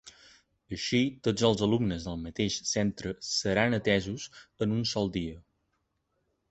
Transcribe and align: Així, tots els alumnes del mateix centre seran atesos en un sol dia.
Així, 0.77 1.01
tots 1.27 1.45
els 1.49 1.61
alumnes 1.67 2.07
del 2.09 2.17
mateix 2.23 2.57
centre 2.71 3.15
seran 3.33 3.81
atesos 3.81 4.27
en 4.67 4.77
un 4.81 4.85
sol 4.95 5.15
dia. 5.21 5.39